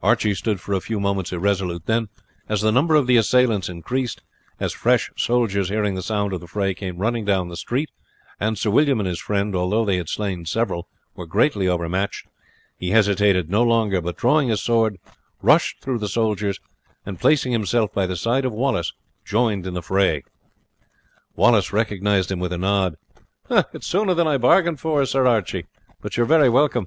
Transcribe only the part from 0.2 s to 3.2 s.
stood for a few moments irresolute; but as the number of the